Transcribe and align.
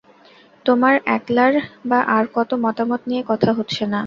তোমার 0.65 0.95
একলার 1.07 1.53
বা 1.85 1.99
আর-কারো 2.09 2.55
মতামত 2.57 3.01
নিয়ে 3.07 3.23
কথা 3.27 3.49
হচ্ছে 3.57 3.83
না। 3.85 3.99